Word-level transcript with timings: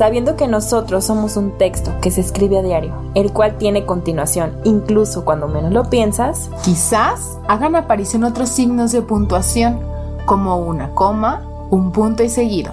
sabiendo 0.00 0.34
que 0.34 0.48
nosotros 0.48 1.04
somos 1.04 1.36
un 1.36 1.58
texto 1.58 1.92
que 2.00 2.10
se 2.10 2.22
escribe 2.22 2.58
a 2.58 2.62
diario, 2.62 2.94
el 3.14 3.34
cual 3.34 3.58
tiene 3.58 3.84
continuación, 3.84 4.56
incluso 4.64 5.26
cuando 5.26 5.46
menos 5.46 5.72
lo 5.72 5.90
piensas, 5.90 6.48
quizás 6.64 7.38
hagan 7.48 7.76
aparición 7.76 8.24
otros 8.24 8.48
signos 8.48 8.92
de 8.92 9.02
puntuación, 9.02 9.78
como 10.24 10.56
una 10.56 10.94
coma, 10.94 11.42
un 11.68 11.92
punto 11.92 12.22
y 12.22 12.30
seguido. 12.30 12.72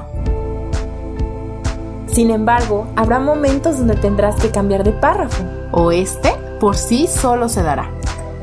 Sin 2.05 2.31
embargo, 2.31 2.87
habrá 2.95 3.19
momentos 3.19 3.77
donde 3.77 3.97
tendrás 3.97 4.35
que 4.35 4.49
cambiar 4.49 4.85
de 4.85 4.93
párrafo. 4.93 5.43
O 5.73 5.91
este 5.91 6.33
por 6.61 6.77
sí 6.77 7.07
solo 7.07 7.49
se 7.49 7.61
dará. 7.61 7.91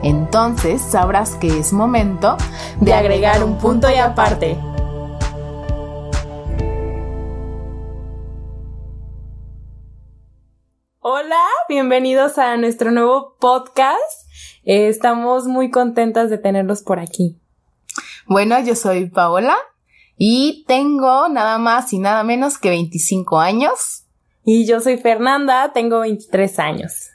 Entonces 0.03 0.83
sabrás 0.83 1.37
que 1.37 1.59
es 1.59 1.73
momento 1.73 2.37
de 2.83 2.93
agregar 2.93 3.43
un 3.45 3.57
punto 3.57 3.89
y 3.91 3.95
aparte. 3.95 4.59
Hola, 11.07 11.45
bienvenidos 11.69 12.39
a 12.39 12.57
nuestro 12.57 12.91
nuevo 12.91 13.37
podcast. 13.39 14.01
Eh, 14.65 14.89
estamos 14.89 15.45
muy 15.45 15.71
contentas 15.71 16.31
de 16.31 16.39
tenerlos 16.39 16.81
por 16.81 16.99
aquí. 16.99 17.39
Bueno, 18.27 18.59
yo 18.65 18.75
soy 18.75 19.11
Paola 19.11 19.55
y 20.17 20.65
tengo 20.67 21.29
nada 21.29 21.59
más 21.59 21.93
y 21.93 21.99
nada 21.99 22.25
menos 22.25 22.57
que 22.57 22.71
25 22.71 23.39
años. 23.39 24.05
Y 24.47 24.65
yo 24.65 24.81
soy 24.81 24.97
Fernanda, 24.97 25.73
tengo 25.75 26.01
23 26.01 26.59
años. 26.59 27.11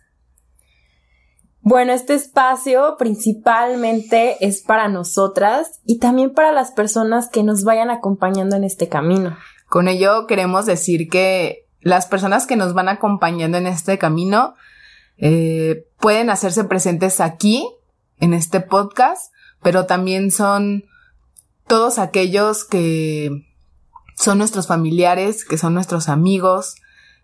Bueno, 1.61 1.91
este 1.91 2.13
espacio 2.13 2.95
principalmente 2.99 4.37
es 4.45 4.61
para 4.61 4.87
nosotras 4.87 5.79
y 5.83 5.97
también 5.97 6.35
para 6.35 6.51
las 6.51 6.69
personas 6.69 7.27
que 7.27 7.41
nos 7.41 7.63
vayan 7.63 7.89
acompañando 7.89 8.55
en 8.55 8.65
este 8.65 8.87
camino. 8.87 9.35
Con 9.67 9.87
ello 9.87 10.27
queremos 10.27 10.67
decir 10.67 11.09
que 11.09 11.68
las 11.81 12.05
personas 12.05 12.45
que 12.45 12.55
nos 12.55 12.73
van 12.73 12.89
acompañando 12.89 13.57
en 13.57 13.67
este 13.67 13.97
camino 13.97 14.55
eh, 15.17 15.85
pueden 15.99 16.29
hacerse 16.29 16.63
presentes 16.63 17.19
aquí, 17.19 17.67
en 18.19 18.33
este 18.33 18.59
podcast, 18.59 19.33
pero 19.61 19.85
también 19.85 20.31
son 20.31 20.85
todos 21.67 21.99
aquellos 21.99 22.65
que 22.65 23.45
son 24.15 24.37
nuestros 24.37 24.67
familiares, 24.67 25.45
que 25.45 25.57
son 25.57 25.73
nuestros 25.73 26.09
amigos, 26.09 26.75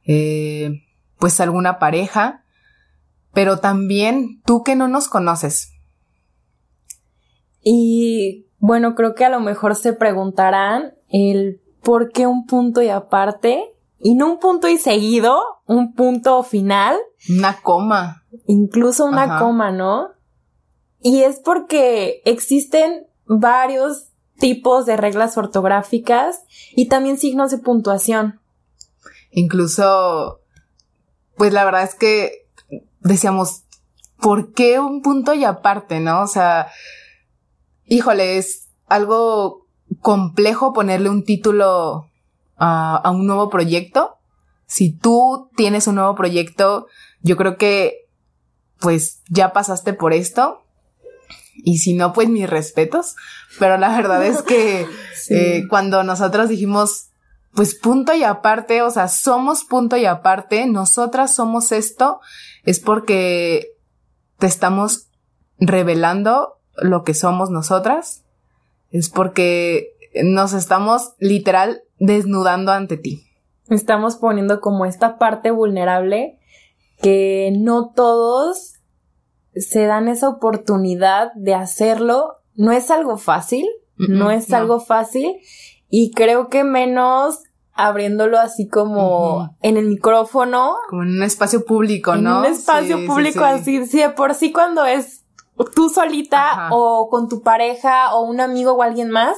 eh, 0.06 0.84
pues 1.18 1.40
alguna 1.40 1.80
pareja, 1.80 2.44
pero 3.34 3.60
también 3.60 4.42
tú 4.46 4.64
que 4.64 4.76
no 4.76 4.88
nos 4.88 5.10
conoces. 5.10 5.74
Y 7.62 8.46
bueno, 8.60 8.96
creo 8.96 9.16
que 9.16 9.26
a 9.26 9.30
lo 9.30 9.40
mejor 9.40 9.76
se 9.76 9.94
preguntarán 9.94 10.94
el 11.10 11.62
por 11.82 12.12
qué 12.12 12.28
un 12.28 12.46
punto 12.46 12.82
y 12.82 12.90
aparte, 12.90 13.75
y 14.06 14.14
no 14.14 14.34
un 14.34 14.38
punto 14.38 14.68
y 14.68 14.78
seguido, 14.78 15.42
un 15.66 15.96
punto 15.96 16.44
final. 16.44 16.96
Una 17.28 17.60
coma. 17.60 18.24
Incluso 18.46 19.04
una 19.04 19.40
coma, 19.40 19.72
¿no? 19.72 20.10
Y 21.02 21.24
es 21.24 21.40
porque 21.40 22.22
existen 22.24 23.08
varios 23.26 24.10
tipos 24.38 24.86
de 24.86 24.96
reglas 24.96 25.40
ortográficas 25.40 26.44
y 26.76 26.88
también 26.88 27.18
signos 27.18 27.50
de 27.50 27.58
puntuación. 27.58 28.40
Incluso, 29.32 30.42
pues 31.36 31.52
la 31.52 31.66
verdad 31.66 31.82
es 31.82 31.96
que 31.96 32.48
decíamos, 33.00 33.64
¿por 34.22 34.54
qué 34.54 34.80
un 34.80 35.02
punto 35.02 35.34
y 35.34 35.46
aparte, 35.46 36.00
no? 36.00 36.22
O 36.22 36.28
sea, 36.28 36.68
híjole, 37.86 38.38
es 38.38 38.68
algo 38.86 39.66
complejo 40.00 40.74
ponerle 40.74 41.10
un 41.10 41.24
título 41.24 42.12
a, 42.58 42.98
a 42.98 43.12
un 43.12 43.28
nuevo 43.28 43.50
proyecto. 43.50 44.18
Si 44.66 44.92
tú 44.92 45.50
tienes 45.56 45.88
un 45.88 45.96
nuevo 45.96 46.16
proyecto, 46.16 46.88
yo 47.22 47.38
creo 47.38 47.58
que 47.58 48.08
pues 48.80 49.22
ya 49.30 49.54
pasaste 49.54 49.94
por 49.94 50.14
esto 50.14 50.66
y 51.56 51.80
si 51.80 51.94
no, 51.94 52.14
pues 52.14 52.30
mis 52.30 52.50
respetos. 52.50 53.16
Pero 53.60 53.78
la 53.78 53.96
verdad 53.96 54.26
es 54.26 54.42
que 54.42 54.88
eh, 55.30 55.64
cuando 55.70 56.04
nosotros 56.04 56.50
dijimos, 56.50 57.08
pues 57.54 57.76
punto 57.76 58.14
y 58.14 58.24
aparte, 58.24 58.82
o 58.82 58.92
sea, 58.92 59.08
somos 59.08 59.64
punto 59.64 59.98
y 59.98 60.06
aparte, 60.06 60.66
nosotras 60.68 61.34
somos 61.34 61.72
esto, 61.72 62.20
es 62.64 62.80
porque 62.80 63.72
te 64.38 64.48
estamos 64.48 65.08
revelando 65.58 66.60
lo 66.78 67.04
que 67.04 67.14
somos 67.14 67.50
nosotras. 67.50 68.24
Es 68.92 69.10
porque 69.10 69.94
nos 70.24 70.54
estamos 70.54 71.14
literal 71.20 71.82
desnudando 72.00 72.72
ante 72.72 72.98
ti. 72.98 73.24
Estamos 73.70 74.18
poniendo 74.18 74.62
como 74.62 74.86
esta 74.86 75.18
parte 75.18 75.52
vulnerable 75.52 76.40
que 77.02 77.52
no 77.58 77.92
todos 77.96 78.76
se 79.56 79.86
dan 79.86 80.08
esa 80.08 80.30
oportunidad 80.30 81.34
de 81.36 81.56
hacerlo. 81.56 82.36
No 82.56 82.72
es 82.72 82.92
algo 82.92 83.18
fácil, 83.18 83.66
no 83.98 84.32
es 84.32 84.54
algo 84.54 84.80
fácil 84.80 85.38
y 85.90 86.12
creo 86.12 86.50
que 86.50 86.64
menos 86.64 87.40
abriéndolo 87.74 88.40
así 88.40 88.68
como 88.68 89.58
en 89.62 89.78
el 89.78 89.88
micrófono. 89.88 90.76
Como 90.90 91.04
en 91.04 91.10
un 91.10 91.24
espacio 91.24 91.66
público, 91.66 92.16
¿no? 92.16 92.44
En 92.44 92.52
un 92.52 92.58
espacio 92.58 93.06
público 93.06 93.44
así. 93.44 93.86
Sí, 93.86 93.98
de 93.98 94.10
por 94.10 94.34
sí 94.34 94.52
cuando 94.52 94.86
es 94.86 95.25
tú 95.74 95.90
solita 95.90 96.70
o 96.72 97.08
con 97.10 97.30
tu 97.30 97.42
pareja 97.42 98.14
o 98.16 98.26
un 98.26 98.42
amigo 98.42 98.74
o 98.74 98.82
alguien 98.82 99.10
más, 99.10 99.38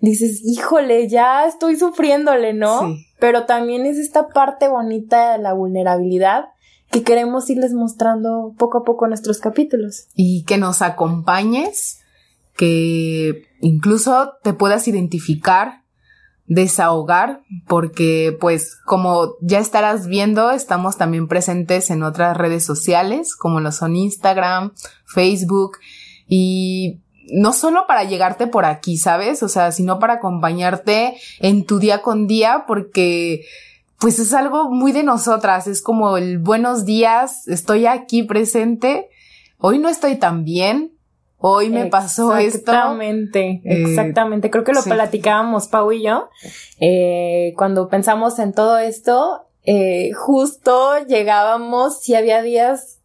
dices, 0.00 0.42
híjole, 0.44 1.08
ya 1.08 1.46
estoy 1.46 1.76
sufriéndole, 1.76 2.54
¿no? 2.54 2.96
Pero 3.18 3.46
también 3.46 3.86
es 3.86 3.98
esta 3.98 4.28
parte 4.28 4.68
bonita 4.68 5.32
de 5.32 5.38
la 5.38 5.52
vulnerabilidad 5.54 6.46
que 6.90 7.02
queremos 7.02 7.50
irles 7.50 7.72
mostrando 7.72 8.54
poco 8.56 8.78
a 8.78 8.84
poco 8.84 9.08
nuestros 9.08 9.38
capítulos. 9.38 10.06
Y 10.14 10.44
que 10.44 10.56
nos 10.56 10.82
acompañes, 10.82 12.00
que 12.56 13.42
incluso 13.60 14.34
te 14.42 14.52
puedas 14.52 14.86
identificar, 14.86 15.82
desahogar, 16.46 17.42
porque 17.66 18.36
pues 18.40 18.76
como 18.84 19.34
ya 19.40 19.58
estarás 19.58 20.06
viendo, 20.06 20.50
estamos 20.50 20.96
también 20.96 21.28
presentes 21.28 21.90
en 21.90 22.02
otras 22.02 22.36
redes 22.36 22.64
sociales, 22.64 23.34
como 23.34 23.60
lo 23.60 23.72
son 23.72 23.96
Instagram, 23.96 24.72
Facebook, 25.04 25.78
y 26.28 27.00
no 27.32 27.52
solo 27.52 27.86
para 27.86 28.04
llegarte 28.04 28.46
por 28.46 28.64
aquí, 28.64 28.96
¿sabes? 28.96 29.42
O 29.42 29.48
sea, 29.48 29.72
sino 29.72 29.98
para 29.98 30.14
acompañarte 30.14 31.16
en 31.40 31.64
tu 31.64 31.78
día 31.78 32.02
con 32.02 32.26
día, 32.26 32.64
porque 32.66 33.44
pues 33.98 34.18
es 34.18 34.32
algo 34.34 34.70
muy 34.70 34.92
de 34.92 35.02
nosotras, 35.02 35.66
es 35.66 35.82
como 35.82 36.16
el 36.16 36.38
buenos 36.38 36.84
días, 36.84 37.48
estoy 37.48 37.86
aquí 37.86 38.22
presente, 38.22 39.08
hoy 39.58 39.78
no 39.78 39.88
estoy 39.88 40.16
tan 40.16 40.44
bien, 40.44 40.92
hoy 41.38 41.70
me 41.70 41.86
pasó 41.86 42.36
esto. 42.36 42.58
Exactamente, 42.58 43.62
eh, 43.64 43.82
exactamente, 43.82 44.50
creo 44.50 44.64
que 44.64 44.72
lo 44.72 44.82
platicábamos 44.82 45.68
Pau 45.68 45.92
y 45.92 46.02
yo, 46.04 46.28
eh, 46.80 47.54
cuando 47.56 47.88
pensamos 47.88 48.38
en 48.38 48.52
todo 48.52 48.78
esto, 48.78 49.46
eh, 49.64 50.12
justo 50.12 51.04
llegábamos, 51.06 52.00
si 52.00 52.14
había 52.14 52.42
días 52.42 53.00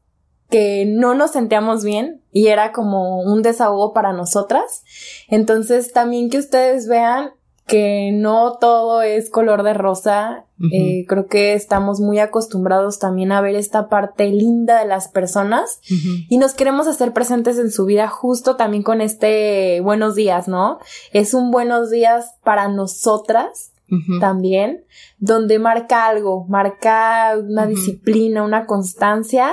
que 0.50 0.86
no 0.86 1.16
nos 1.16 1.32
sentíamos 1.32 1.84
bien 1.84 2.22
y 2.32 2.48
era 2.48 2.72
como 2.72 3.22
un 3.22 3.42
desahogo 3.42 3.94
para 3.94 4.14
nosotras. 4.14 4.84
Entonces 5.28 5.92
también 5.94 6.30
que 6.30 6.38
ustedes 6.38 6.88
vean 6.88 7.32
que 7.72 8.12
no 8.12 8.58
todo 8.60 9.02
es 9.02 9.30
color 9.30 9.64
de 9.64 9.74
rosa. 9.74 10.46
Eh, 10.74 11.06
creo 11.08 11.28
que 11.28 11.54
estamos 11.54 12.02
muy 12.02 12.20
acostumbrados 12.20 13.00
también 13.00 13.32
a 13.32 13.40
ver 13.40 13.56
esta 13.56 13.88
parte 13.88 14.28
linda 14.30 14.80
de 14.80 14.86
las 14.86 15.08
personas 15.08 15.80
y 16.30 16.38
nos 16.38 16.54
queremos 16.54 16.86
hacer 16.86 17.14
presentes 17.14 17.58
en 17.58 17.72
su 17.72 17.86
vida 17.86 18.10
justo 18.10 18.58
también 18.58 18.84
con 18.84 19.00
este 19.00 19.80
buenos 19.82 20.14
días, 20.16 20.50
¿no? 20.50 20.80
Es 21.14 21.34
un 21.34 21.50
buenos 21.50 21.90
días 21.90 22.36
para 22.44 22.68
nosotras 22.68 23.71
también, 24.20 24.86
donde 25.18 25.60
marca 25.60 26.08
algo, 26.08 26.46
marca 26.48 27.36
una 27.38 27.66
disciplina, 27.66 28.44
una 28.44 28.66
constancia 28.66 29.52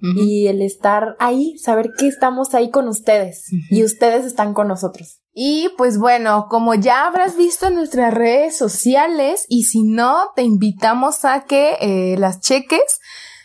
y 0.00 0.46
el 0.46 0.62
estar 0.62 1.16
ahí, 1.18 1.58
saber 1.58 1.90
que 1.98 2.06
estamos 2.06 2.54
ahí 2.54 2.70
con 2.70 2.88
ustedes 2.88 3.50
y 3.70 3.84
ustedes 3.84 4.24
están 4.24 4.54
con 4.54 4.68
nosotros. 4.68 5.20
Y 5.36 5.70
pues 5.76 5.98
bueno, 5.98 6.46
como 6.48 6.76
ya 6.76 7.06
habrás 7.06 7.36
visto 7.36 7.66
en 7.66 7.74
nuestras 7.74 8.14
redes 8.14 8.56
sociales 8.56 9.46
y 9.48 9.64
si 9.64 9.82
no, 9.82 10.30
te 10.36 10.42
invitamos 10.42 11.24
a 11.24 11.44
que 11.44 11.76
eh, 11.80 12.16
las 12.18 12.40
cheques. 12.40 13.00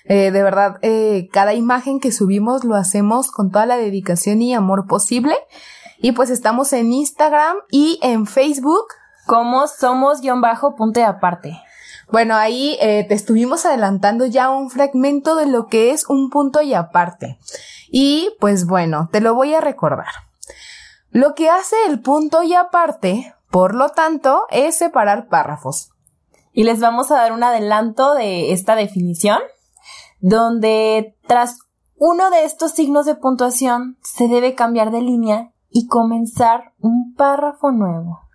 Eh, 0.06 0.31
de 0.31 0.44
verdad, 0.44 0.75
eh, 0.83 1.30
cada 1.31 1.56
imagen 1.56 2.00
que 2.00 2.12
subimos 2.12 2.63
lo 2.63 2.75
hacemos 2.75 3.31
con 3.31 3.50
toda 3.50 3.65
la 3.65 3.77
dedicación 3.77 4.44
y 4.44 4.53
amor 4.53 4.86
posible. 4.88 5.36
Y 5.98 6.12
pues 6.12 6.30
estamos 6.30 6.74
en 6.74 6.94
Instagram 6.94 7.57
y 7.71 8.00
en 8.03 8.27
Facebook 8.27 8.86
como 9.29 9.67
somos 9.67 10.21
guion 10.21 10.41
bajo 10.41 10.75
punto 10.75 10.99
y 10.99 11.03
aparte. 11.03 11.61
Bueno, 12.11 12.35
ahí 12.35 12.79
eh, 12.81 13.05
te 13.07 13.13
estuvimos 13.13 13.63
adelantando 13.63 14.25
ya 14.25 14.49
un 14.49 14.71
fragmento 14.71 15.35
de 15.35 15.45
lo 15.45 15.67
que 15.67 15.91
es 15.91 16.09
un 16.09 16.31
punto 16.31 16.63
y 16.63 16.73
aparte. 16.73 17.37
Y 17.91 18.31
pues 18.39 18.65
bueno, 18.65 19.07
te 19.11 19.21
lo 19.21 19.35
voy 19.35 19.53
a 19.53 19.61
recordar. 19.61 20.07
Lo 21.11 21.35
que 21.35 21.47
hace 21.47 21.75
el 21.87 22.01
punto 22.01 22.41
y 22.41 22.55
aparte, 22.55 23.35
por 23.51 23.75
lo 23.75 23.89
tanto, 23.89 24.47
es 24.49 24.75
separar 24.75 25.27
párrafos. 25.27 25.91
y 26.51 26.63
les 26.63 26.79
vamos 26.79 27.11
a 27.11 27.17
dar 27.17 27.31
un 27.31 27.43
adelanto 27.43 28.15
de 28.15 28.51
esta 28.51 28.75
definición, 28.75 29.37
donde 30.21 31.15
tras 31.27 31.59
uno 31.97 32.31
de 32.31 32.45
estos 32.45 32.71
signos 32.71 33.05
de 33.05 33.13
puntuación 33.13 33.99
se 34.01 34.27
debe 34.27 34.55
cambiar 34.55 34.89
de 34.89 35.01
línea 35.01 35.53
y 35.69 35.85
comenzar 35.85 36.73
un 36.79 37.13
párrafo 37.13 37.71
nuevo. 37.71 38.28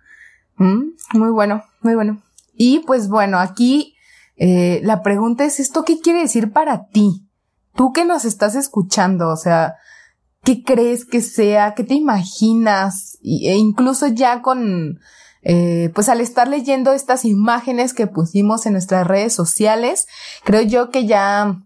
Mm, 0.57 0.91
muy 1.13 1.31
bueno, 1.31 1.63
muy 1.81 1.95
bueno. 1.95 2.21
Y 2.53 2.79
pues 2.79 3.09
bueno, 3.09 3.39
aquí 3.39 3.95
eh, 4.37 4.81
la 4.83 5.01
pregunta 5.01 5.45
es, 5.45 5.59
¿esto 5.59 5.83
qué 5.83 5.99
quiere 5.99 6.19
decir 6.19 6.51
para 6.51 6.87
ti? 6.87 7.27
Tú 7.75 7.91
que 7.91 8.05
nos 8.05 8.25
estás 8.25 8.55
escuchando, 8.55 9.29
o 9.29 9.35
sea, 9.35 9.75
¿qué 10.43 10.63
crees 10.63 11.05
que 11.05 11.21
sea? 11.21 11.73
¿Qué 11.73 11.83
te 11.83 11.95
imaginas? 11.95 13.17
e 13.21 13.57
incluso 13.57 14.07
ya 14.07 14.41
con, 14.41 14.99
eh, 15.41 15.91
pues 15.93 16.07
al 16.09 16.21
estar 16.21 16.47
leyendo 16.47 16.93
estas 16.93 17.25
imágenes 17.25 17.93
que 17.93 18.07
pusimos 18.07 18.65
en 18.65 18.73
nuestras 18.73 19.05
redes 19.05 19.33
sociales, 19.33 20.07
creo 20.43 20.61
yo 20.61 20.89
que 20.89 21.05
ya 21.05 21.64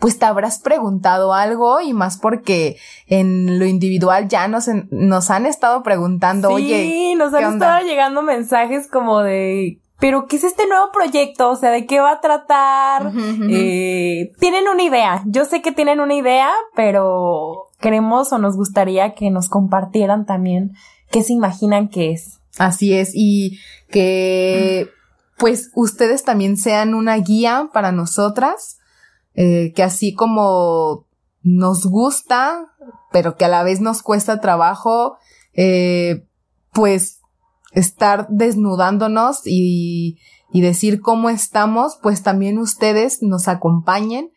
pues 0.00 0.18
te 0.18 0.26
habrás 0.26 0.58
preguntado 0.58 1.32
algo 1.32 1.80
y 1.80 1.92
más 1.92 2.18
porque 2.18 2.76
en 3.06 3.58
lo 3.58 3.66
individual 3.66 4.28
ya 4.28 4.48
nos, 4.48 4.68
nos 4.90 5.30
han 5.30 5.46
estado 5.46 5.82
preguntando, 5.82 6.48
sí, 6.48 6.54
oye. 6.54 7.14
nos 7.16 7.32
han 7.32 7.54
estado 7.54 7.86
llegando 7.86 8.22
mensajes 8.22 8.86
como 8.88 9.20
de, 9.20 9.78
pero 9.98 10.26
¿qué 10.26 10.36
es 10.36 10.44
este 10.44 10.66
nuevo 10.66 10.90
proyecto? 10.92 11.50
O 11.50 11.56
sea, 11.56 11.70
¿de 11.70 11.86
qué 11.86 12.00
va 12.00 12.12
a 12.12 12.20
tratar? 12.20 13.12
Eh, 13.48 14.32
tienen 14.38 14.68
una 14.68 14.82
idea. 14.82 15.22
Yo 15.26 15.44
sé 15.44 15.62
que 15.62 15.72
tienen 15.72 16.00
una 16.00 16.14
idea, 16.14 16.50
pero 16.74 17.70
queremos 17.80 18.32
o 18.32 18.38
nos 18.38 18.56
gustaría 18.56 19.14
que 19.14 19.30
nos 19.30 19.48
compartieran 19.48 20.26
también 20.26 20.74
qué 21.10 21.22
se 21.22 21.32
imaginan 21.32 21.88
que 21.88 22.12
es. 22.12 22.40
Así 22.58 22.92
es, 22.94 23.12
y 23.14 23.58
que 23.90 24.90
pues 25.38 25.70
ustedes 25.74 26.24
también 26.24 26.56
sean 26.56 26.94
una 26.94 27.16
guía 27.16 27.70
para 27.72 27.90
nosotras 27.90 28.78
eh, 29.34 29.72
que 29.74 29.82
así 29.82 30.14
como 30.14 31.06
nos 31.42 31.86
gusta, 31.86 32.72
pero 33.12 33.36
que 33.36 33.44
a 33.44 33.48
la 33.48 33.62
vez 33.62 33.80
nos 33.80 34.02
cuesta 34.02 34.40
trabajo, 34.40 35.16
eh, 35.52 36.26
pues 36.72 37.20
estar 37.72 38.26
desnudándonos 38.28 39.42
y, 39.44 40.18
y 40.52 40.60
decir 40.60 41.00
cómo 41.00 41.30
estamos, 41.30 41.98
pues 42.02 42.22
también 42.22 42.58
ustedes 42.58 43.22
nos 43.22 43.48
acompañen. 43.48 44.30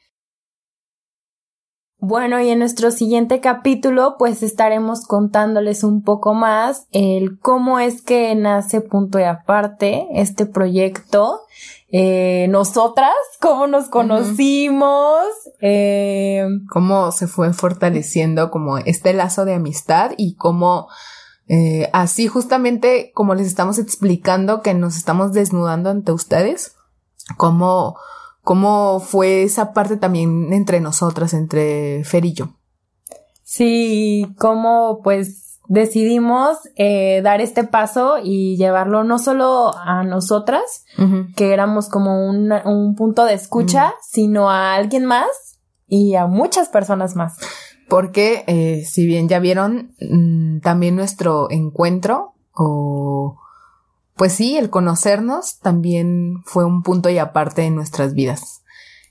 Bueno, 1.99 2.39
y 2.39 2.49
en 2.49 2.59
nuestro 2.59 2.91
siguiente 2.91 3.39
capítulo, 3.39 4.17
pues 4.19 4.43
estaremos 4.43 5.05
contándoles 5.07 5.83
un 5.83 6.03
poco 6.03 6.35
más 6.35 6.87
el 6.91 7.39
cómo 7.39 7.79
es 7.79 8.03
que 8.03 8.35
nace 8.35 8.81
punto 8.81 9.19
y 9.19 9.23
aparte 9.23 10.07
este 10.11 10.45
proyecto, 10.45 11.41
eh, 11.89 12.47
nosotras, 12.49 13.15
cómo 13.39 13.67
nos 13.67 13.89
conocimos, 13.89 15.23
eh, 15.61 16.45
cómo 16.69 17.11
se 17.11 17.27
fue 17.27 17.53
fortaleciendo 17.53 18.51
como 18.51 18.77
este 18.77 19.13
lazo 19.13 19.45
de 19.45 19.53
amistad 19.53 20.11
y 20.17 20.35
cómo 20.35 20.87
eh, 21.47 21.89
así 21.93 22.27
justamente 22.27 23.11
como 23.13 23.35
les 23.35 23.47
estamos 23.47 23.79
explicando 23.79 24.61
que 24.61 24.73
nos 24.73 24.97
estamos 24.97 25.31
desnudando 25.31 25.89
ante 25.89 26.11
ustedes, 26.11 26.75
cómo 27.37 27.97
¿Cómo 28.47 29.01
fue 29.01 29.43
esa 29.43 29.73
parte 29.73 29.97
también 29.97 30.53
entre 30.53 30.79
nosotras, 30.79 31.33
entre 31.33 32.05
Fer 32.05 32.23
y 32.23 32.31
yo? 32.31 32.47
Sí, 33.43 34.25
cómo 34.39 35.01
pues 35.03 35.46
decidimos 35.67 36.57
eh, 36.75 37.21
dar 37.23 37.41
este 37.41 37.63
paso 37.63 38.17
y 38.23 38.57
llevarlo 38.57 39.03
no 39.03 39.19
solo 39.19 39.75
a 39.77 40.03
nosotras, 40.03 40.85
que 41.35 41.53
éramos 41.53 41.89
como 41.89 42.27
un, 42.27 42.51
un 42.65 42.95
punto 42.95 43.25
de 43.25 43.33
escucha, 43.33 43.93
sino 44.01 44.49
a 44.49 44.75
alguien 44.75 45.05
más 45.05 45.27
y 45.87 46.15
a 46.15 46.27
muchas 46.27 46.69
personas 46.69 47.15
más. 47.15 47.37
Porque 47.89 48.43
eh, 48.47 48.83
si 48.85 49.05
bien 49.05 49.29
ya 49.29 49.39
vieron 49.39 49.93
mm, 50.01 50.59
también 50.59 50.95
nuestro 50.95 51.49
encuentro 51.49 52.33
o 52.53 53.37
pues 54.15 54.33
sí, 54.33 54.57
el 54.57 54.69
conocernos 54.69 55.59
también 55.59 56.41
fue 56.43 56.65
un 56.65 56.81
punto 56.81 57.09
y 57.09 57.19
aparte 57.19 57.63
en 57.63 57.75
nuestras 57.75 58.13
vidas. 58.13 58.63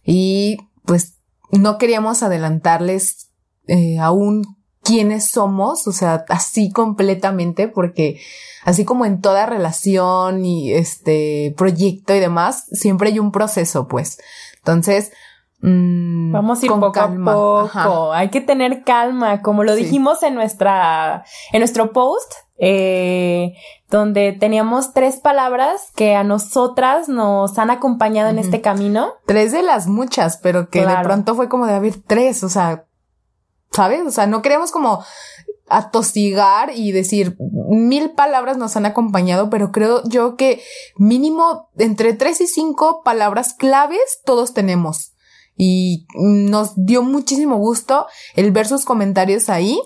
Y 0.04 0.56
pues 0.84 1.14
no 1.52 1.78
queríamos 1.78 2.22
adelantarles 2.22 3.30
eh, 3.68 3.98
aún 3.98 4.42
quiénes 4.86 5.30
somos, 5.30 5.86
o 5.86 5.92
sea, 5.92 6.24
así 6.28 6.70
completamente, 6.70 7.68
porque 7.68 8.20
así 8.64 8.84
como 8.84 9.04
en 9.04 9.20
toda 9.20 9.46
relación 9.46 10.44
y 10.44 10.72
este 10.72 11.54
proyecto 11.56 12.14
y 12.14 12.20
demás, 12.20 12.66
siempre 12.72 13.08
hay 13.08 13.18
un 13.18 13.32
proceso, 13.32 13.88
pues. 13.88 14.18
Entonces, 14.58 15.12
mm, 15.60 16.32
Vamos 16.32 16.62
a 16.62 16.66
ir 16.66 16.72
poco 16.72 17.00
a 17.00 17.08
poco. 17.08 18.12
Hay 18.12 18.30
que 18.30 18.40
tener 18.40 18.84
calma, 18.84 19.42
como 19.42 19.64
lo 19.64 19.74
dijimos 19.74 20.22
en 20.22 20.34
nuestra, 20.34 21.24
en 21.52 21.60
nuestro 21.60 21.92
post. 21.92 22.32
Eh, 22.58 23.52
donde 23.90 24.32
teníamos 24.32 24.94
tres 24.94 25.20
palabras 25.20 25.92
que 25.94 26.14
a 26.14 26.24
nosotras 26.24 27.06
nos 27.06 27.58
han 27.58 27.70
acompañado 27.70 28.30
en 28.30 28.38
este 28.38 28.62
camino. 28.62 29.12
Tres 29.26 29.52
de 29.52 29.62
las 29.62 29.88
muchas, 29.88 30.38
pero 30.38 30.70
que 30.70 30.86
de 30.86 30.96
pronto 31.02 31.34
fue 31.34 31.50
como 31.50 31.66
de 31.66 31.74
haber 31.74 31.96
tres, 32.00 32.42
o 32.42 32.48
sea, 32.48 32.85
¿sabes? 33.72 34.02
O 34.06 34.10
sea, 34.10 34.26
no 34.26 34.42
queríamos 34.42 34.70
como 34.72 35.04
atosigar 35.68 36.70
y 36.74 36.92
decir 36.92 37.36
mil 37.38 38.10
palabras 38.10 38.56
nos 38.56 38.76
han 38.76 38.86
acompañado, 38.86 39.50
pero 39.50 39.72
creo 39.72 40.02
yo 40.08 40.36
que 40.36 40.62
mínimo 40.96 41.70
entre 41.76 42.12
tres 42.12 42.40
y 42.40 42.46
cinco 42.46 43.02
palabras 43.04 43.54
claves 43.54 44.20
todos 44.24 44.54
tenemos. 44.54 45.12
Y 45.58 46.06
nos 46.14 46.72
dio 46.76 47.02
muchísimo 47.02 47.56
gusto 47.56 48.06
el 48.34 48.50
ver 48.52 48.66
sus 48.66 48.84
comentarios 48.84 49.48
ahí 49.48 49.80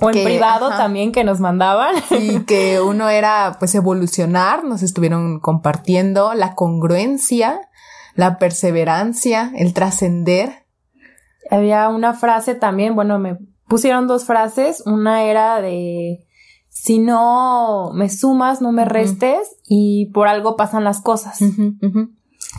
o 0.00 0.10
en 0.10 0.24
privado 0.24 0.68
también 0.70 1.12
que 1.12 1.24
nos 1.24 1.40
mandaban. 1.40 1.94
Y 2.10 2.40
que 2.40 2.80
uno 2.80 3.08
era 3.08 3.56
pues 3.58 3.74
evolucionar, 3.74 4.64
nos 4.64 4.82
estuvieron 4.82 5.40
compartiendo 5.40 6.34
la 6.34 6.54
congruencia, 6.54 7.60
la 8.14 8.38
perseverancia, 8.38 9.52
el 9.56 9.74
trascender. 9.74 10.66
Había 11.50 11.88
una 11.88 12.14
frase 12.14 12.54
también, 12.54 12.94
bueno, 12.94 13.18
me 13.18 13.38
pusieron 13.66 14.06
dos 14.06 14.24
frases, 14.24 14.82
una 14.86 15.24
era 15.24 15.60
de 15.60 16.26
si 16.68 16.98
no 16.98 17.90
me 17.92 18.08
sumas, 18.08 18.60
no 18.60 18.72
me 18.72 18.84
restes 18.84 19.56
y 19.66 20.06
por 20.12 20.28
algo 20.28 20.56
pasan 20.56 20.84
las 20.84 21.00
cosas. 21.00 21.38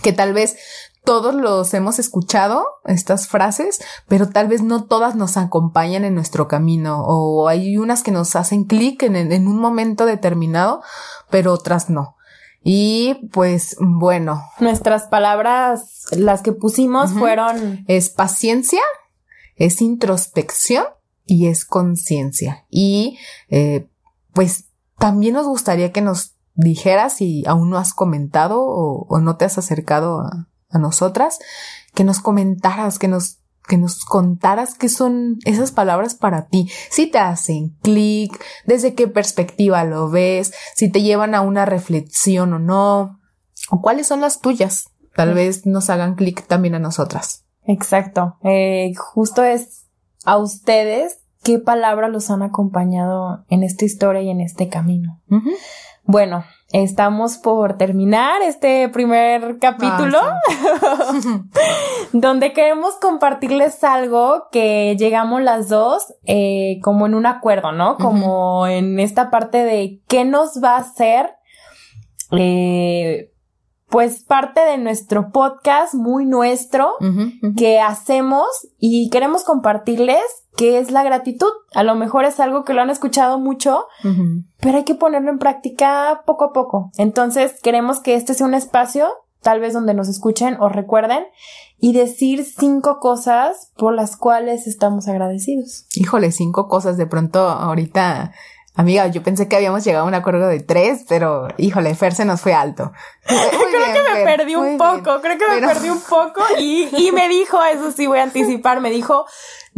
Que 0.04 0.14
tal 0.14 0.34
vez 0.34 0.58
todos 1.06 1.34
los 1.34 1.74
hemos 1.74 1.98
escuchado, 2.00 2.66
estas 2.86 3.28
frases, 3.28 3.80
pero 4.08 4.30
tal 4.30 4.48
vez 4.48 4.62
no 4.62 4.84
todas 4.84 5.16
nos 5.16 5.38
acompañan 5.38 6.04
en 6.04 6.16
nuestro 6.16 6.48
camino 6.48 7.04
o 7.06 7.48
hay 7.48 7.78
unas 7.78 8.04
que 8.04 8.12
nos 8.12 8.36
hacen 8.36 8.66
clic 8.66 9.02
en, 9.04 9.48
un 9.48 9.60
momento 9.60 10.06
determinado, 10.06 10.82
pero 11.30 11.54
otras 11.54 11.90
no. 11.90 12.16
Y 12.64 13.30
pues 13.32 13.76
bueno. 13.80 14.42
Nuestras 14.60 15.08
palabras, 15.08 16.06
las 16.12 16.42
que 16.42 16.52
pusimos 16.52 17.12
fueron... 17.14 17.86
Es 17.88 18.10
paciencia, 18.10 18.82
es 19.56 19.82
introspección 19.82 20.86
y 21.26 21.48
es 21.48 21.66
conciencia. 21.66 22.66
Y 22.70 23.18
eh, 23.50 23.88
pues 24.34 24.66
también 24.98 25.36
nos 25.36 25.48
gustaría 25.48 25.92
que 25.92 26.02
nos 26.02 26.34
dijeras 26.56 27.14
si 27.14 27.44
aún 27.48 27.70
no 27.70 27.78
has 27.78 27.94
comentado 27.94 28.62
o 28.62 29.20
no 29.20 29.38
te 29.38 29.46
has 29.46 29.58
acercado 29.58 30.22
a, 30.22 30.50
a 30.70 30.78
nosotras, 30.78 31.40
que 31.94 32.04
nos 32.04 32.20
comentaras, 32.20 33.00
que 33.00 33.08
nos 33.08 33.39
que 33.70 33.78
nos 33.78 34.04
contaras 34.04 34.74
qué 34.74 34.90
son 34.90 35.38
esas 35.46 35.72
palabras 35.72 36.16
para 36.16 36.48
ti, 36.48 36.70
si 36.90 37.08
te 37.08 37.20
hacen 37.20 37.78
clic, 37.84 38.44
desde 38.66 38.96
qué 38.96 39.08
perspectiva 39.08 39.86
lo 39.86 40.10
ves, 40.10 40.52
si 40.76 40.92
te 40.92 41.04
llevan 41.04 41.36
a 41.36 41.42
una 41.42 41.66
reflexión 41.66 42.52
o 42.54 42.60
no, 42.60 43.20
o 43.70 43.82
cuáles 43.82 44.08
son 44.08 44.20
las 44.20 44.42
tuyas. 44.42 44.90
Tal 45.16 45.34
vez 45.34 45.66
nos 45.66 45.90
hagan 45.90 46.16
clic 46.16 46.48
también 46.48 46.76
a 46.76 46.80
nosotras. 46.80 47.46
Exacto. 47.64 48.38
Eh, 48.44 48.94
justo 48.98 49.44
es 49.44 49.86
a 50.26 50.38
ustedes 50.38 51.20
qué 51.44 51.60
palabras 51.60 52.10
los 52.10 52.30
han 52.32 52.42
acompañado 52.42 53.46
en 53.50 53.64
esta 53.64 53.86
historia 53.86 54.22
y 54.22 54.30
en 54.30 54.42
este 54.42 54.68
camino. 54.70 55.22
Bueno, 56.12 56.44
Estamos 56.72 57.40
por 57.40 57.78
terminar 57.78 58.44
este 58.44 58.90
primer 58.90 59.58
capítulo 59.58 60.20
ah, 60.22 61.14
donde 62.14 62.54
queremos 62.54 62.94
compartirles 63.02 63.84
algo 63.84 64.50
que 64.52 64.96
llegamos 64.96 65.42
las 65.42 65.68
dos 65.68 66.14
eh, 66.26 66.80
como 66.84 67.08
en 67.08 67.16
un 67.16 67.26
acuerdo, 67.26 67.72
¿no? 67.72 67.98
Como 67.98 68.68
en 68.68 69.00
esta 69.00 69.32
parte 69.32 69.64
de 69.64 70.00
qué 70.08 70.26
nos 70.26 70.64
va 70.64 70.76
a 70.76 70.82
hacer 70.82 71.32
eh, 72.38 73.32
pues 73.90 74.24
parte 74.24 74.62
de 74.62 74.78
nuestro 74.78 75.32
podcast 75.32 75.94
muy 75.94 76.26
nuestro 76.26 76.94
que 77.58 77.80
hacemos 77.80 78.48
y 78.78 79.10
queremos 79.10 79.44
compartirles 79.44 80.22
que 80.56 80.80
es 80.80 80.92
la 80.92 81.04
gratitud. 81.04 81.52
A 81.74 81.84
lo 81.84 81.96
mejor 81.96 82.26
es 82.26 82.40
algo 82.40 82.64
que 82.64 82.74
lo 82.74 82.82
han 82.82 82.90
escuchado 82.90 83.40
mucho, 83.40 83.86
pero 84.60 84.78
hay 84.78 84.84
que 84.84 84.96
ponerlo 84.96 85.32
en 85.32 85.40
práctica 85.40 86.22
poco 86.26 86.46
a 86.46 86.54
poco. 86.54 86.92
Entonces 86.98 87.60
queremos 87.62 88.00
que 88.00 88.16
este 88.16 88.34
sea 88.34 88.48
un 88.48 88.54
espacio 88.54 89.10
tal 89.42 89.60
vez 89.60 89.74
donde 89.74 89.94
nos 89.94 90.10
escuchen 90.10 90.58
o 90.60 90.70
recuerden, 90.70 91.24
y 91.78 91.94
decir 91.94 92.44
cinco 92.44 93.00
cosas 93.00 93.72
por 93.78 93.94
las 93.94 94.18
cuales 94.18 94.68
estamos 94.68 95.08
agradecidos. 95.08 95.86
Híjole, 95.96 96.32
cinco 96.32 96.68
cosas. 96.68 96.98
De 96.98 97.08
pronto, 97.08 97.40
ahorita 97.40 98.34
Amiga, 98.80 99.08
yo 99.08 99.22
pensé 99.22 99.50
que 99.50 99.58
habíamos 99.58 99.84
llegado 99.84 100.06
a 100.06 100.08
un 100.08 100.14
acuerdo 100.14 100.48
de 100.48 100.62
tres, 100.62 101.04
pero 101.10 101.50
híjole, 101.58 101.94
Fer 101.96 102.16
se 102.16 102.24
nos 102.24 102.40
fue 102.40 102.54
alto. 102.54 102.94
creo 103.28 104.06
que 104.06 104.14
me 104.14 104.24
perdí 104.24 104.56
un 104.56 104.78
poco, 104.78 105.20
creo 105.20 105.38
que 105.38 105.48
me 105.50 105.68
perdí 105.68 105.90
un 105.90 106.00
poco 106.00 106.42
y, 106.58 106.88
y 106.98 107.12
me 107.12 107.28
dijo, 107.28 107.62
eso 107.62 107.92
sí 107.92 108.08
voy 108.08 108.20
a 108.20 108.24
anticipar, 108.24 108.80
me 108.80 108.90
dijo, 108.90 109.26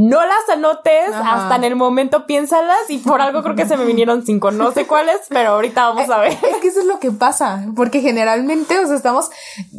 no 0.02 0.26
las 0.26 0.50
anotes, 0.50 1.14
hasta 1.14 1.56
en 1.58 1.64
el 1.64 1.76
momento 1.76 2.26
piénsalas 2.26 2.90
y 2.90 2.98
por 2.98 3.22
algo 3.22 3.44
creo 3.44 3.56
que 3.56 3.68
se 3.68 3.78
me 3.78 3.86
vinieron 3.86 4.26
cinco, 4.26 4.50
no 4.50 4.72
sé 4.72 4.88
cuáles, 4.88 5.20
pero 5.30 5.52
ahorita 5.52 5.90
vamos 5.90 6.10
a 6.10 6.18
ver. 6.18 6.32
Es 6.32 6.58
que 6.58 6.70
eso 6.70 6.80
es 6.80 6.88
lo 6.88 7.00
que 7.00 7.12
pasa, 7.12 7.68
porque 7.76 8.02
generalmente, 8.02 8.80
o 8.80 8.88
sea, 8.88 8.96
estamos 8.96 9.30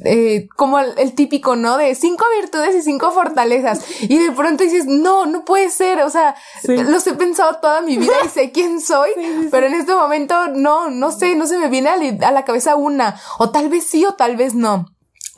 eh, 0.05 0.47
como 0.55 0.79
el, 0.79 1.15
típico, 1.15 1.57
¿no? 1.57 1.77
De 1.77 1.97
cinco 1.97 2.25
virtudes 2.41 2.77
y 2.77 2.83
cinco 2.83 3.11
fortalezas 3.11 3.85
y 4.03 4.17
de 4.17 4.31
pronto 4.31 4.63
dices, 4.63 4.87
no, 4.87 5.27
no 5.27 5.45
puede 5.45 5.71
ser, 5.71 6.01
o 6.03 6.11
sea, 6.11 6.37
los 6.69 7.05
he 7.09 7.15
pensado 7.15 7.57
toda 7.57 7.81
mi 7.81 7.97
vida 7.97 8.15
y 8.25 8.29
sé 8.29 8.53
quién 8.53 8.81
soy, 8.81 9.11
pero 9.51 9.67
en 9.67 9.75
este 9.75 9.93
momento 9.93 10.47
no, 10.55 10.89
no 10.89 11.11
sé, 11.11 11.35
no 11.35 11.49
se 11.49 11.59
me 11.59 11.69
viene 11.69 11.89
a 11.89 12.31
la 12.31 12.45
cabeza 12.45 12.77
una, 12.77 13.21
o 13.39 13.51
tal 13.51 13.69
vez 13.69 13.89
sí 13.89 14.05
o 14.05 14.15
tal 14.15 14.37
vez 14.37 14.55
no. 14.55 14.87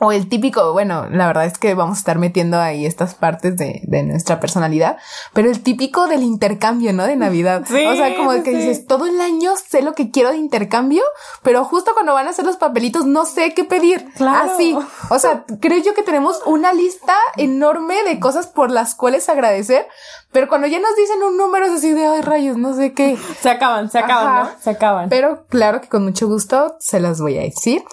O 0.00 0.10
el 0.10 0.28
típico, 0.28 0.72
bueno, 0.72 1.06
la 1.08 1.28
verdad 1.28 1.44
es 1.44 1.56
que 1.56 1.74
vamos 1.74 1.98
a 1.98 2.00
estar 2.00 2.18
metiendo 2.18 2.60
ahí 2.60 2.84
estas 2.84 3.14
partes 3.14 3.56
de, 3.56 3.80
de 3.84 4.02
nuestra 4.02 4.40
personalidad, 4.40 4.98
pero 5.32 5.48
el 5.48 5.62
típico 5.62 6.08
del 6.08 6.24
intercambio, 6.24 6.92
¿no? 6.92 7.04
De 7.04 7.14
Navidad. 7.14 7.62
Sí, 7.66 7.84
o 7.86 7.94
sea, 7.94 8.16
como 8.16 8.30
que 8.42 8.50
dices, 8.50 8.86
todo 8.86 9.06
el 9.06 9.20
año 9.20 9.52
sé 9.56 9.82
lo 9.82 9.94
que 9.94 10.10
quiero 10.10 10.30
de 10.30 10.36
intercambio, 10.36 11.02
pero 11.42 11.64
justo 11.64 11.92
cuando 11.94 12.12
van 12.12 12.26
a 12.26 12.30
hacer 12.30 12.44
los 12.44 12.56
papelitos 12.56 13.06
no 13.06 13.24
sé 13.24 13.54
qué 13.54 13.62
pedir. 13.62 14.12
Claro. 14.16 14.52
Así. 14.52 14.76
O 15.10 15.18
sea, 15.20 15.44
creo 15.60 15.80
yo 15.80 15.94
que 15.94 16.02
tenemos 16.02 16.40
una 16.44 16.72
lista 16.72 17.14
enorme 17.36 18.02
de 18.02 18.18
cosas 18.18 18.48
por 18.48 18.72
las 18.72 18.96
cuales 18.96 19.28
agradecer, 19.28 19.86
pero 20.32 20.48
cuando 20.48 20.66
ya 20.66 20.80
nos 20.80 20.96
dicen 20.96 21.22
un 21.22 21.36
número 21.36 21.66
es 21.66 21.72
así 21.72 21.92
de, 21.92 22.04
ay, 22.04 22.20
rayos, 22.20 22.56
no 22.56 22.74
sé 22.74 22.92
qué. 22.94 23.16
Se 23.40 23.48
acaban, 23.48 23.88
se 23.90 24.00
acaban, 24.00 24.44
¿no? 24.44 24.50
Se 24.60 24.70
acaban. 24.70 25.08
Pero 25.08 25.44
claro 25.48 25.80
que 25.80 25.88
con 25.88 26.02
mucho 26.02 26.26
gusto 26.26 26.74
se 26.80 26.98
las 26.98 27.20
voy 27.20 27.38
a 27.38 27.42
decir. 27.42 27.84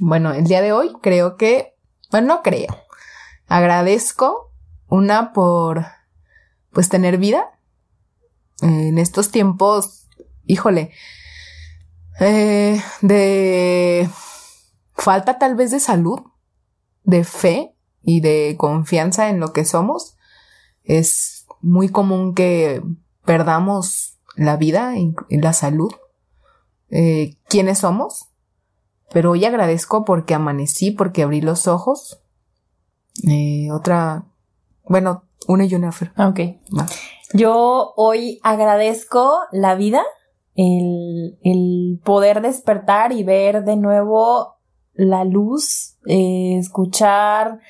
Bueno, 0.00 0.32
el 0.32 0.44
día 0.44 0.62
de 0.62 0.72
hoy 0.72 0.92
creo 1.02 1.36
que, 1.36 1.74
bueno, 2.10 2.28
no 2.28 2.42
creo. 2.42 2.68
Agradezco 3.48 4.52
una 4.86 5.32
por, 5.32 5.86
pues, 6.72 6.88
tener 6.88 7.18
vida. 7.18 7.58
En 8.60 8.98
estos 8.98 9.30
tiempos, 9.30 10.08
híjole, 10.46 10.92
eh, 12.20 12.80
de 13.02 14.08
falta 14.94 15.38
tal 15.38 15.54
vez 15.54 15.70
de 15.70 15.80
salud, 15.80 16.20
de 17.04 17.24
fe 17.24 17.74
y 18.02 18.20
de 18.20 18.56
confianza 18.58 19.30
en 19.30 19.40
lo 19.40 19.52
que 19.52 19.64
somos. 19.64 20.16
Es 20.84 21.46
muy 21.60 21.88
común 21.88 22.34
que 22.34 22.82
perdamos 23.24 24.18
la 24.36 24.56
vida 24.56 24.94
y 24.96 25.14
la 25.38 25.52
salud. 25.52 25.92
Eh, 26.90 27.36
¿Quiénes 27.48 27.78
somos? 27.78 28.27
Pero 29.12 29.32
hoy 29.32 29.44
agradezco 29.44 30.04
porque 30.04 30.34
amanecí, 30.34 30.90
porque 30.90 31.22
abrí 31.22 31.40
los 31.40 31.66
ojos. 31.66 32.20
Eh, 33.28 33.68
otra, 33.72 34.26
bueno, 34.84 35.24
una 35.46 35.64
y 35.64 35.74
una. 35.74 35.90
Ah, 36.16 36.28
ok. 36.28 36.40
Yo 37.34 37.92
hoy 37.96 38.38
agradezco 38.42 39.40
la 39.52 39.74
vida, 39.74 40.02
el, 40.54 41.38
el, 41.42 42.00
poder 42.04 42.40
despertar 42.40 43.12
y 43.12 43.22
ver 43.22 43.64
de 43.64 43.76
nuevo 43.76 44.56
la 44.94 45.24
luz, 45.24 45.96
eh, 46.06 46.56
escuchar 46.58 47.60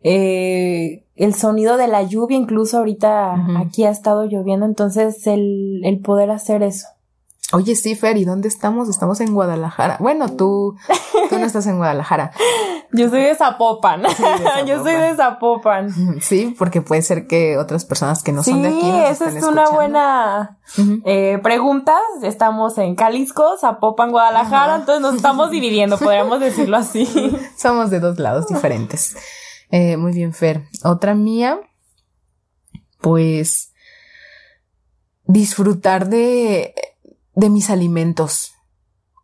eh, 0.00 1.04
el 1.16 1.34
sonido 1.34 1.76
de 1.76 1.88
la 1.88 2.02
lluvia, 2.02 2.36
incluso 2.36 2.78
ahorita 2.78 3.34
aquí 3.58 3.84
ha 3.84 3.90
estado 3.90 4.24
lloviendo, 4.24 4.66
entonces 4.66 5.26
el, 5.26 5.80
el 5.84 6.00
poder 6.00 6.30
hacer 6.30 6.62
eso. 6.62 6.86
Oye, 7.50 7.76
sí, 7.76 7.94
Fer, 7.94 8.18
¿y 8.18 8.26
dónde 8.26 8.46
estamos? 8.46 8.90
Estamos 8.90 9.20
en 9.22 9.32
Guadalajara. 9.32 9.96
Bueno, 10.00 10.28
tú, 10.28 10.76
tú 11.30 11.38
no 11.38 11.46
estás 11.46 11.66
en 11.66 11.78
Guadalajara. 11.78 12.30
Yo 12.92 13.08
soy 13.08 13.22
de 13.22 13.34
Zapopan. 13.34 14.02
Yo 14.66 14.82
soy 14.82 14.92
de 14.92 15.16
Zapopan. 15.16 16.20
Sí, 16.20 16.54
porque 16.58 16.82
puede 16.82 17.00
ser 17.00 17.26
que 17.26 17.56
otras 17.56 17.86
personas 17.86 18.22
que 18.22 18.32
no 18.32 18.42
son 18.42 18.60
de 18.60 18.68
aquí. 18.68 18.80
Sí, 18.80 18.90
esa 19.06 19.28
es 19.30 19.42
una 19.42 19.70
buena 19.70 20.58
eh, 21.06 21.38
pregunta. 21.42 21.98
Estamos 22.22 22.76
en 22.76 22.96
Jalisco, 22.96 23.56
Zapopan, 23.58 24.10
Guadalajara, 24.10 24.76
entonces 24.76 25.00
nos 25.00 25.14
estamos 25.14 25.50
dividiendo, 25.50 25.96
podríamos 25.96 26.40
decirlo 26.40 26.76
así. 26.76 27.06
Somos 27.56 27.88
de 27.88 28.00
dos 28.00 28.18
lados 28.18 28.48
diferentes. 28.48 29.16
Eh, 29.70 29.96
muy 29.96 30.12
bien, 30.12 30.34
Fer. 30.34 30.64
Otra 30.84 31.14
mía, 31.14 31.58
pues 33.00 33.72
disfrutar 35.24 36.08
de 36.10 36.74
de 37.38 37.50
mis 37.50 37.70
alimentos. 37.70 38.54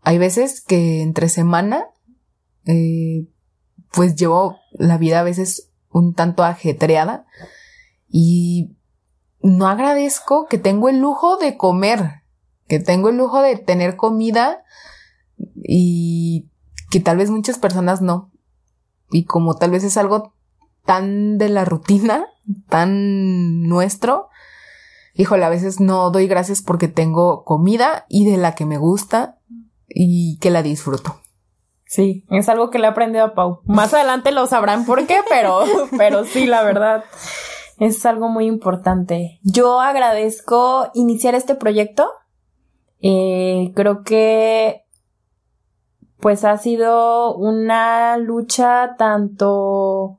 Hay 0.02 0.18
veces 0.18 0.60
que 0.60 1.02
entre 1.02 1.28
semana, 1.28 1.88
eh, 2.64 3.26
pues 3.92 4.14
llevo 4.14 4.56
la 4.72 4.98
vida 4.98 5.18
a 5.18 5.24
veces 5.24 5.72
un 5.90 6.14
tanto 6.14 6.44
ajetreada 6.44 7.26
y 8.08 8.76
no 9.42 9.66
agradezco 9.66 10.46
que 10.46 10.58
tengo 10.58 10.88
el 10.88 11.00
lujo 11.00 11.38
de 11.38 11.56
comer, 11.56 12.22
que 12.68 12.78
tengo 12.78 13.08
el 13.08 13.16
lujo 13.16 13.42
de 13.42 13.56
tener 13.56 13.96
comida 13.96 14.62
y 15.56 16.48
que 16.90 17.00
tal 17.00 17.16
vez 17.16 17.30
muchas 17.30 17.58
personas 17.58 18.00
no. 18.00 18.30
Y 19.10 19.24
como 19.24 19.56
tal 19.56 19.72
vez 19.72 19.82
es 19.82 19.96
algo 19.96 20.34
tan 20.84 21.36
de 21.36 21.48
la 21.48 21.64
rutina, 21.64 22.26
tan 22.68 23.64
nuestro, 23.64 24.28
híjole, 25.14 25.44
a 25.44 25.48
veces 25.48 25.80
no 25.80 26.10
doy 26.10 26.26
gracias 26.26 26.62
porque 26.62 26.88
tengo 26.88 27.44
comida 27.44 28.04
y 28.08 28.28
de 28.28 28.36
la 28.36 28.54
que 28.54 28.66
me 28.66 28.76
gusta 28.76 29.38
y 29.88 30.38
que 30.38 30.50
la 30.50 30.62
disfruto. 30.62 31.16
Sí, 31.86 32.24
es 32.30 32.48
algo 32.48 32.70
que 32.70 32.78
le 32.78 32.86
he 32.86 32.90
aprendido 32.90 33.24
a 33.24 33.34
Pau. 33.34 33.60
Más 33.64 33.94
adelante 33.94 34.32
lo 34.32 34.46
sabrán 34.46 34.84
por 34.84 35.06
qué, 35.06 35.20
pero, 35.28 35.60
pero 35.96 36.24
sí, 36.24 36.46
la 36.46 36.62
verdad, 36.62 37.04
es 37.78 38.04
algo 38.04 38.28
muy 38.28 38.46
importante. 38.46 39.38
Yo 39.42 39.80
agradezco 39.80 40.90
iniciar 40.94 41.34
este 41.34 41.54
proyecto. 41.54 42.10
Eh, 43.00 43.72
creo 43.74 44.02
que 44.02 44.82
pues 46.18 46.44
ha 46.44 46.56
sido 46.56 47.36
una 47.36 48.16
lucha 48.16 48.96
tanto 48.96 50.18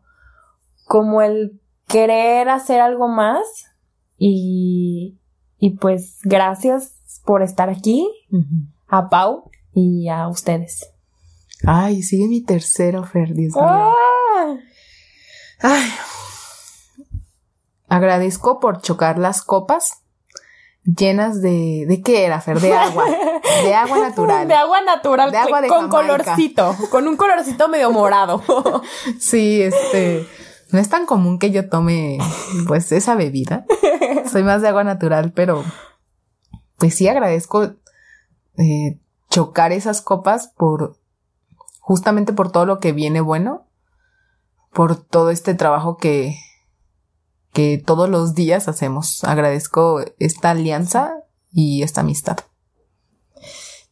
como 0.86 1.24
el 1.24 1.60
querer 1.88 2.48
hacer 2.50 2.80
algo 2.80 3.08
más 3.08 3.42
y, 4.18 5.18
y 5.58 5.72
pues 5.78 6.20
gracias 6.24 6.96
por 7.26 7.42
estar 7.42 7.70
aquí, 7.70 8.08
a 8.88 9.10
Pau 9.10 9.50
y 9.74 10.10
a 10.10 10.28
ustedes. 10.28 10.90
Ay, 11.66 12.04
sigue 12.04 12.28
mi 12.28 12.42
tercero, 12.42 13.04
Fer, 13.04 13.34
¡Ah! 13.60 14.56
Ay. 15.62 15.90
Agradezco 17.88 18.60
por 18.60 18.82
chocar 18.82 19.18
las 19.18 19.42
copas 19.42 20.06
llenas 20.86 21.42
de... 21.42 21.86
¿De 21.88 22.02
qué 22.02 22.26
era, 22.26 22.42
Fer? 22.42 22.60
De 22.60 22.74
agua. 22.74 23.06
De 23.64 23.74
agua 23.74 23.98
natural. 24.00 24.48
De 24.48 24.54
agua 24.54 24.82
natural. 24.82 25.32
De 25.32 25.38
agua 25.38 25.62
de 25.62 25.68
Con 25.68 25.90
colorcito. 25.90 26.76
Con 26.90 27.08
un 27.08 27.18
colorcito 27.18 27.68
medio 27.68 27.92
morado. 27.92 28.42
sí, 29.20 29.62
este... 29.62 30.28
No 30.72 30.80
es 30.80 30.90
tan 30.90 31.06
común 31.06 31.40
que 31.40 31.52
yo 31.52 31.70
tome, 31.70 32.18
pues, 32.68 32.92
esa 32.92 33.16
bebida. 33.16 33.66
Soy 34.36 34.44
más 34.44 34.62
de 34.62 34.68
agua 34.68 34.84
natural, 34.84 35.32
pero 35.32 35.64
pues 36.78 36.94
sí 36.94 37.08
agradezco 37.08 37.72
eh, 38.58 39.00
chocar 39.30 39.72
esas 39.72 40.02
copas 40.02 40.52
por 40.58 40.98
justamente 41.80 42.34
por 42.34 42.52
todo 42.52 42.66
lo 42.66 42.80
que 42.80 42.92
viene 42.92 43.22
bueno, 43.22 43.66
por 44.74 44.98
todo 44.98 45.30
este 45.30 45.54
trabajo 45.54 45.96
que, 45.96 46.36
que 47.54 47.78
todos 47.78 48.10
los 48.10 48.36
días 48.36 48.68
hacemos. 48.68 49.24
Agradezco 49.24 50.02
esta 50.20 50.50
alianza 50.50 51.14
y 51.54 51.84
esta 51.84 52.02
amistad. 52.02 52.40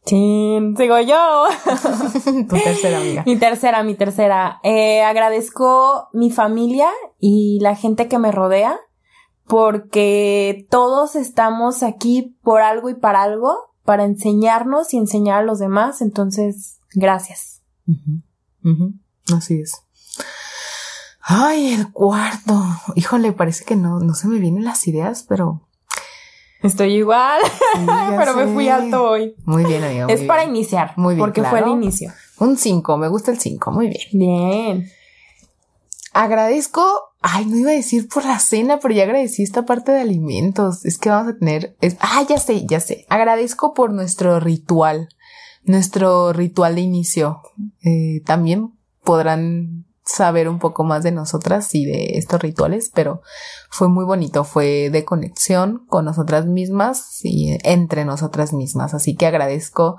Chin, 0.04 0.76
sigo 0.76 1.00
yo. 1.00 1.46
tu 2.50 2.58
tercera 2.58 2.98
amiga. 2.98 3.22
Mi 3.24 3.36
tercera, 3.36 3.82
mi 3.82 3.94
tercera. 3.94 4.60
Eh, 4.62 5.02
agradezco 5.04 6.10
mi 6.12 6.30
familia 6.30 6.90
y 7.18 7.60
la 7.62 7.74
gente 7.74 8.08
que 8.08 8.18
me 8.18 8.30
rodea 8.30 8.78
porque 9.46 10.66
todos 10.70 11.16
estamos 11.16 11.82
aquí 11.82 12.36
por 12.42 12.60
algo 12.60 12.90
y 12.90 12.94
para 12.94 13.22
algo, 13.22 13.56
para 13.84 14.04
enseñarnos 14.04 14.94
y 14.94 14.98
enseñar 14.98 15.40
a 15.40 15.44
los 15.44 15.58
demás. 15.58 16.00
Entonces, 16.00 16.78
gracias. 16.94 17.62
Así 19.34 19.60
es. 19.60 19.82
Ay, 21.20 21.72
el 21.72 21.90
cuarto. 21.90 22.62
Híjole, 22.94 23.32
parece 23.32 23.64
que 23.64 23.76
no, 23.76 23.98
no 23.98 24.14
se 24.14 24.28
me 24.28 24.38
vienen 24.38 24.64
las 24.64 24.86
ideas, 24.86 25.24
pero 25.28 25.62
Estoy 26.64 26.94
igual, 26.94 27.42
pero 28.18 28.34
me 28.34 28.46
fui 28.46 28.70
alto 28.70 29.10
hoy. 29.10 29.36
Muy 29.44 29.66
bien, 29.66 29.84
amigo. 29.84 30.08
Es 30.08 30.22
para 30.22 30.44
iniciar. 30.44 30.94
Muy 30.96 31.14
bien. 31.14 31.26
Porque 31.26 31.44
fue 31.44 31.60
el 31.60 31.68
inicio. 31.68 32.10
Un 32.38 32.56
5, 32.56 32.96
me 32.96 33.08
gusta 33.08 33.30
el 33.30 33.38
5, 33.38 33.70
muy 33.70 33.88
bien. 33.88 34.08
Bien. 34.12 34.90
Agradezco, 36.14 37.13
ay, 37.26 37.46
no 37.46 37.56
iba 37.56 37.70
a 37.70 37.74
decir 37.74 38.06
por 38.06 38.26
la 38.26 38.38
cena, 38.38 38.78
pero 38.80 38.92
ya 38.92 39.04
agradecí 39.04 39.42
esta 39.42 39.64
parte 39.64 39.92
de 39.92 40.02
alimentos. 40.02 40.84
Es 40.84 40.98
que 40.98 41.08
vamos 41.08 41.32
a 41.32 41.38
tener, 41.38 41.74
ah, 42.00 42.22
ya 42.28 42.38
sé, 42.38 42.66
ya 42.66 42.80
sé. 42.80 43.06
Agradezco 43.08 43.72
por 43.72 43.94
nuestro 43.94 44.40
ritual, 44.40 45.08
nuestro 45.62 46.34
ritual 46.34 46.74
de 46.74 46.82
inicio. 46.82 47.40
Eh, 47.82 48.20
también 48.26 48.74
podrán 49.02 49.86
saber 50.04 50.50
un 50.50 50.58
poco 50.58 50.84
más 50.84 51.02
de 51.02 51.12
nosotras 51.12 51.74
y 51.74 51.86
de 51.86 52.18
estos 52.18 52.42
rituales, 52.42 52.90
pero 52.94 53.22
fue 53.70 53.88
muy 53.88 54.04
bonito, 54.04 54.44
fue 54.44 54.90
de 54.90 55.06
conexión 55.06 55.86
con 55.88 56.04
nosotras 56.04 56.44
mismas 56.44 57.20
y 57.24 57.56
entre 57.62 58.04
nosotras 58.04 58.52
mismas. 58.52 58.92
Así 58.92 59.16
que 59.16 59.24
agradezco 59.24 59.96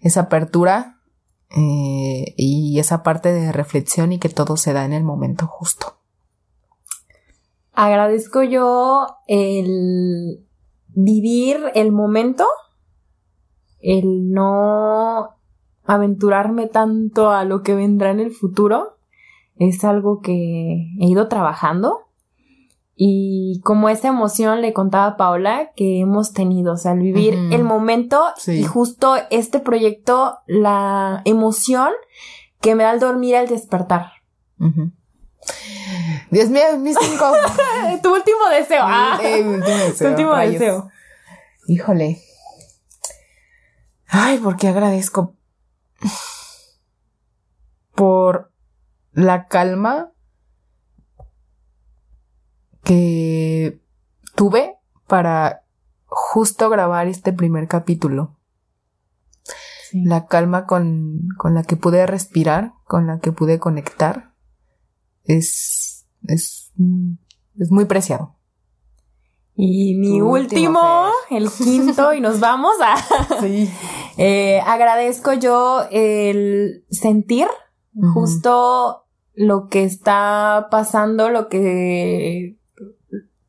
esa 0.00 0.22
apertura 0.22 1.02
eh, 1.50 2.32
y 2.38 2.78
esa 2.78 3.02
parte 3.02 3.30
de 3.30 3.52
reflexión 3.52 4.12
y 4.12 4.18
que 4.18 4.30
todo 4.30 4.56
se 4.56 4.72
da 4.72 4.86
en 4.86 4.94
el 4.94 5.04
momento 5.04 5.46
justo. 5.46 5.98
Agradezco 7.72 8.42
yo 8.42 9.06
el 9.26 10.44
vivir 10.88 11.58
el 11.74 11.92
momento, 11.92 12.46
el 13.80 14.30
no 14.30 15.30
aventurarme 15.84 16.66
tanto 16.66 17.30
a 17.30 17.44
lo 17.44 17.62
que 17.62 17.74
vendrá 17.74 18.10
en 18.10 18.20
el 18.20 18.30
futuro. 18.30 18.98
Es 19.56 19.84
algo 19.84 20.20
que 20.20 20.92
he 21.00 21.06
ido 21.06 21.28
trabajando 21.28 22.06
y 22.94 23.60
como 23.64 23.88
esa 23.88 24.08
emoción 24.08 24.60
le 24.60 24.72
contaba 24.72 25.06
a 25.06 25.16
Paula 25.16 25.72
que 25.74 26.00
hemos 26.00 26.32
tenido, 26.32 26.74
o 26.74 26.76
sea, 26.76 26.92
al 26.92 27.00
vivir 27.00 27.34
el 27.50 27.64
momento 27.64 28.22
y 28.46 28.62
justo 28.64 29.16
este 29.30 29.60
proyecto, 29.60 30.38
la 30.46 31.22
emoción 31.24 31.88
que 32.60 32.74
me 32.74 32.84
da 32.84 32.90
al 32.90 33.00
dormir 33.00 33.34
al 33.36 33.48
despertar. 33.48 34.12
Dios 36.30 36.48
mío, 36.48 36.78
mis 36.78 36.96
cinco. 36.98 37.32
tu 38.02 38.14
último 38.14 38.48
deseo. 38.50 38.82
Ah. 38.84 39.18
Tu 39.98 40.06
último 40.06 40.34
deseo. 40.36 40.90
Híjole. 41.66 42.22
Ay, 44.08 44.38
porque 44.38 44.68
agradezco 44.68 45.36
por 47.94 48.50
la 49.12 49.46
calma 49.46 50.12
que 52.82 53.80
tuve 54.34 54.76
para 55.06 55.62
justo 56.06 56.68
grabar 56.68 57.06
este 57.06 57.32
primer 57.32 57.68
capítulo. 57.68 58.36
La 59.92 60.26
calma 60.26 60.66
con, 60.66 61.28
con 61.36 61.54
la 61.54 61.62
que 61.62 61.76
pude 61.76 62.06
respirar, 62.06 62.72
con 62.84 63.06
la 63.06 63.20
que 63.20 63.32
pude 63.32 63.58
conectar, 63.58 64.31
es, 65.24 66.06
es, 66.26 66.72
es 67.58 67.70
muy 67.70 67.84
preciado. 67.84 68.36
Y 69.54 69.94
mi 69.96 70.20
último, 70.20 71.06
el 71.30 71.50
quinto, 71.50 72.14
y 72.14 72.20
nos 72.20 72.40
vamos 72.40 72.72
a... 72.82 73.40
sí. 73.40 73.70
Eh, 74.16 74.60
agradezco 74.66 75.32
yo 75.34 75.86
el 75.90 76.84
sentir 76.90 77.46
justo 78.14 79.04
lo 79.34 79.68
que 79.68 79.84
está 79.84 80.68
pasando, 80.70 81.28
lo 81.28 81.48
que 81.48 82.56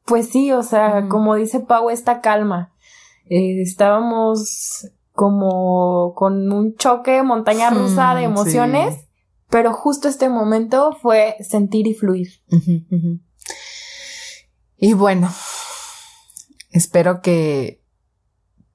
pues 0.06 0.30
sí, 0.30 0.52
o 0.52 0.64
sea, 0.64 1.08
como 1.08 1.36
dice 1.36 1.62
Pau, 1.62 1.90
esta 1.90 2.22
calma. 2.22 2.74
Eh, 3.30 3.62
estábamos 3.62 4.90
como 5.14 6.14
con 6.16 6.52
un 6.52 6.76
choque 6.76 7.24
montaña 7.24 7.70
rusa 7.70 8.16
de 8.16 8.24
emociones, 8.24 9.08
pero 9.54 9.72
justo 9.72 10.08
este 10.08 10.30
momento 10.30 10.98
fue 11.00 11.36
sentir 11.48 11.86
y 11.86 11.94
fluir. 11.94 12.42
Y 14.78 14.94
bueno, 14.94 15.32
espero 16.72 17.22
que 17.22 17.80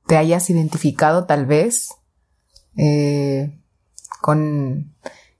te 0.07 0.17
hayas 0.17 0.49
identificado 0.51 1.27
tal 1.27 1.47
vez 1.47 1.97
eh, 2.77 3.61
con 4.21 4.95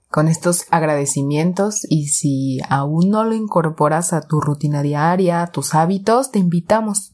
con 0.09 0.27
estos 0.27 0.65
agradecimientos 0.71 1.85
y 1.89 2.07
si 2.07 2.59
aún 2.67 3.09
no 3.09 3.23
lo 3.23 3.33
incorporas 3.33 4.11
a 4.11 4.19
tu 4.19 4.41
rutina 4.41 4.81
diaria, 4.81 5.41
a 5.41 5.51
tus 5.53 5.73
hábitos, 5.73 6.31
te 6.31 6.39
invitamos. 6.39 7.13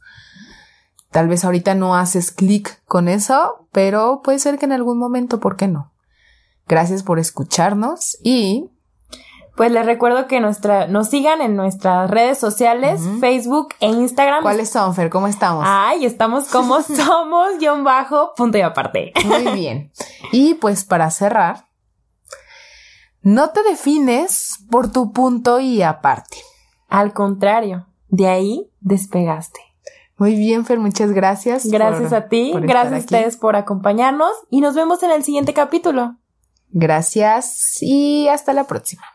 Tal 1.11 1.27
vez 1.27 1.45
ahorita 1.45 1.75
no 1.75 1.95
haces 1.95 2.31
clic 2.31 2.81
con 2.85 3.07
eso, 3.07 3.67
pero 3.71 4.21
puede 4.23 4.39
ser 4.39 4.57
que 4.57 4.65
en 4.65 4.71
algún 4.71 4.97
momento, 4.97 5.39
¿por 5.39 5.57
qué 5.57 5.67
no? 5.67 5.91
Gracias 6.67 7.03
por 7.03 7.19
escucharnos 7.19 8.17
y 8.23 8.69
pues 9.55 9.71
les 9.71 9.85
recuerdo 9.85 10.27
que 10.27 10.41
nuestra, 10.41 10.87
nos 10.87 11.09
sigan 11.09 11.41
en 11.41 11.55
nuestras 11.55 12.11
redes 12.11 12.37
sociales, 12.37 13.01
Facebook 13.21 13.69
e 13.79 13.87
Instagram. 13.87 14.41
¿Cuáles 14.41 14.69
son, 14.69 14.93
Fer? 14.93 15.09
¿Cómo 15.09 15.27
estamos? 15.27 15.63
Ay, 15.65 16.05
estamos 16.05 16.49
como 16.49 16.81
somos, 16.81 17.57
guion 17.57 17.85
bajo, 17.85 18.33
punto 18.35 18.57
y 18.57 18.61
aparte. 18.61 19.13
Muy 19.23 19.53
bien. 19.53 19.91
Y 20.33 20.55
pues 20.55 20.83
para 20.83 21.09
cerrar, 21.09 21.67
no 23.21 23.51
te 23.51 23.63
defines 23.63 24.59
por 24.69 24.91
tu 24.91 25.13
punto 25.13 25.61
y 25.61 25.81
aparte. 25.81 26.37
Al 26.89 27.13
contrario, 27.13 27.87
de 28.09 28.27
ahí 28.27 28.69
despegaste. 28.81 29.61
Muy 30.17 30.35
bien, 30.35 30.65
Fer, 30.65 30.79
muchas 30.79 31.11
gracias. 31.11 31.65
Gracias 31.65 32.11
a 32.11 32.27
ti, 32.27 32.53
gracias 32.53 32.93
a 32.93 32.97
ustedes 32.97 33.37
por 33.37 33.55
acompañarnos 33.55 34.31
y 34.49 34.59
nos 34.59 34.75
vemos 34.75 35.01
en 35.03 35.11
el 35.11 35.23
siguiente 35.23 35.53
capítulo. 35.53 36.17
Gracias 36.77 37.77
y 37.81 38.27
hasta 38.27 38.51
la 38.51 38.67
próxima. 38.67 39.14